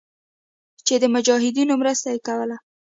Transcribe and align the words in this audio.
چې 0.85 0.93
د 1.03 1.03
مجاهدينو 1.15 1.73
مرسته 1.81 2.07
ئې 2.13 2.19
کوله. 2.27 2.57